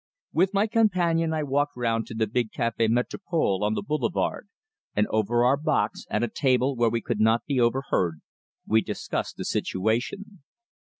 [0.33, 4.49] With my companion I walked round to the big Café Metropole on the Boulevard,
[4.95, 8.19] and over our "bocks," at a table where we could not be overheard,
[8.65, 10.41] we discussed the situation.